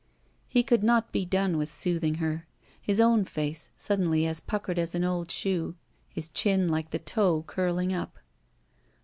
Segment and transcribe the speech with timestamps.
[0.47, 2.47] He cotdd not be done with soothing her,
[2.81, 5.75] his own face suddenly as puckeied as an old ^oe,
[6.09, 8.17] his chin like the toe curling up.